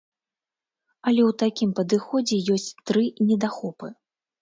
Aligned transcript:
Але 1.11 1.21
ў 1.27 1.31
такім 1.43 1.75
падыходзе 1.81 2.43
ёсць 2.59 2.69
тры 2.89 3.07
недахопы. 3.31 3.97